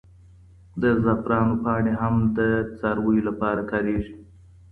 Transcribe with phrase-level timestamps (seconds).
[0.81, 2.39] د زعفرانو پاڼې هم د
[2.77, 4.13] څارویو لپاره کارېږي.